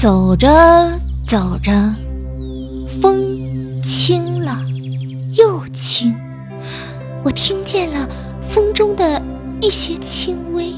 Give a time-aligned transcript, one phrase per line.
[0.00, 1.94] 走着走着，
[2.88, 4.58] 风轻了
[5.36, 6.14] 又轻，
[7.22, 8.08] 我听见了
[8.40, 9.20] 风中的
[9.60, 10.72] 一些轻微，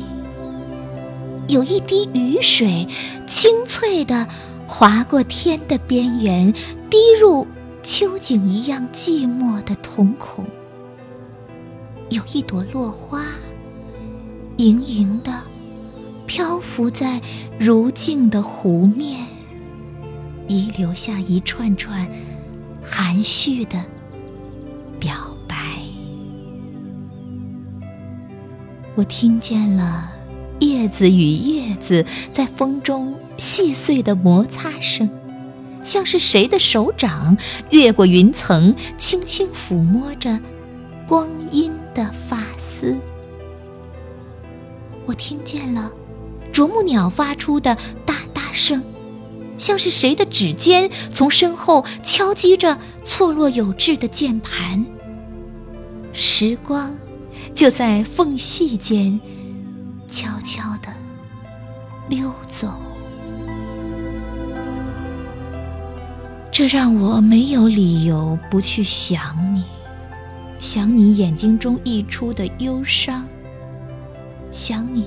[1.47, 2.89] 有一滴雨水，
[3.25, 4.27] 清脆的
[4.67, 6.53] 划过天的边缘，
[6.91, 7.47] 滴入
[7.85, 10.45] 秋景一样寂寞的瞳孔。
[12.11, 13.25] 有一朵落花，
[14.57, 15.33] 盈盈的。
[16.35, 17.21] 漂浮在
[17.61, 19.27] 如镜的湖面，
[20.49, 22.09] 遗留下一串串
[22.83, 23.85] 含蓄的
[24.99, 25.15] 表
[25.47, 25.55] 白。
[28.95, 30.11] 我听见了
[30.61, 35.11] 叶子与叶子在风中细碎的摩擦声，
[35.85, 37.37] 像是谁的手掌
[37.69, 40.41] 越过云层，轻轻抚摸着
[41.07, 42.97] 光阴的发丝。
[45.05, 45.93] 我听见了。
[46.53, 48.83] 啄木鸟发出的哒哒声，
[49.57, 54.85] 像是谁的指尖从身后敲击着错落有致的键盘。
[56.13, 56.95] 时光
[57.55, 59.19] 就在缝隙间
[60.07, 60.93] 悄悄地
[62.09, 62.69] 溜走，
[66.51, 69.65] 这让我没有理由不去想你，
[70.61, 73.27] 想你眼睛中溢出的忧伤，
[74.51, 75.07] 想你。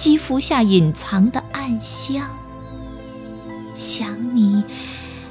[0.00, 2.26] 肌肤下隐藏的暗香，
[3.74, 4.64] 想你，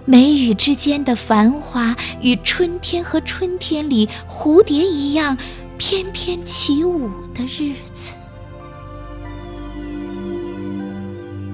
[0.05, 5.35] 眉宇之间的繁华与春天和春天里蝴蝶一样
[5.79, 8.13] 翩翩起舞的日子。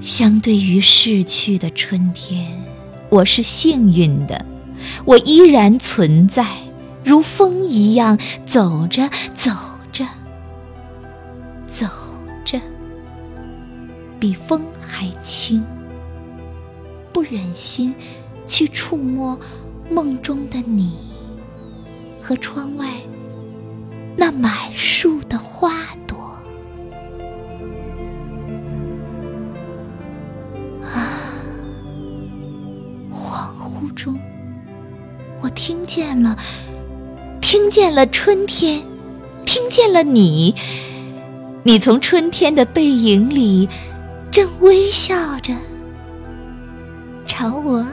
[0.02, 2.62] 相对于逝去的春天，
[3.10, 4.46] 我是幸运的，
[5.06, 6.46] 我依然存在，
[7.02, 9.52] 如风一样走着走
[9.94, 10.06] 着
[11.70, 11.88] 走
[12.44, 12.60] 着。
[14.20, 15.64] 比风还轻，
[17.12, 17.94] 不忍心
[18.46, 19.38] 去触摸
[19.90, 20.98] 梦中的你
[22.22, 22.88] 和窗外
[24.16, 26.18] 那满树的花朵。
[30.84, 31.20] 啊！
[33.12, 34.18] 恍惚中，
[35.42, 36.38] 我听见了，
[37.42, 38.82] 听见了春天，
[39.46, 40.56] 听见了你，
[41.64, 43.68] 你从春天的背影里。
[44.36, 45.54] 正微笑着，
[47.26, 47.88] 朝我。